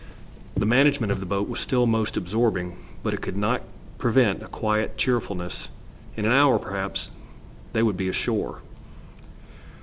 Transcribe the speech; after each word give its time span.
The 0.55 0.65
management 0.65 1.11
of 1.11 1.19
the 1.19 1.27
boat 1.27 1.47
was 1.47 1.59
still 1.59 1.85
most 1.85 2.17
absorbing, 2.17 2.75
but 3.03 3.13
it 3.13 3.21
could 3.21 3.37
not 3.37 3.61
prevent 3.99 4.41
a 4.41 4.47
quiet 4.47 4.97
cheerfulness. 4.97 5.67
In 6.17 6.25
an 6.25 6.31
hour, 6.31 6.57
perhaps, 6.57 7.11
they 7.73 7.83
would 7.83 7.97
be 7.97 8.09
ashore. 8.09 8.63